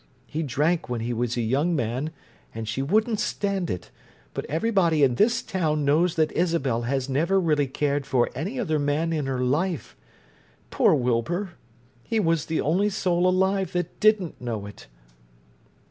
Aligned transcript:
He 0.25 0.41
drank 0.41 0.89
when 0.89 1.01
he 1.01 1.13
was 1.13 1.37
a 1.37 1.41
young 1.43 1.75
man, 1.75 2.09
and 2.55 2.67
she 2.67 2.81
wouldn't 2.81 3.19
stand 3.19 3.69
it, 3.69 3.91
but 4.33 4.45
everybody 4.47 5.03
in 5.03 5.13
this 5.13 5.43
town 5.43 5.85
knows 5.85 6.15
that 6.15 6.31
Isabel 6.31 6.81
has 6.89 7.07
never 7.07 7.39
really 7.39 7.67
cared 7.67 8.07
for 8.07 8.31
any 8.33 8.59
other 8.59 8.79
man 8.79 9.13
in 9.13 9.27
her 9.27 9.41
life! 9.43 9.95
Poor 10.71 10.95
Wilbur! 10.95 11.51
He 12.03 12.19
was 12.19 12.47
the 12.47 12.61
only 12.61 12.89
soul 12.89 13.27
alive 13.29 13.73
that 13.73 13.99
didn't 13.99 14.41
know 14.41 14.65
it!" 14.65 14.87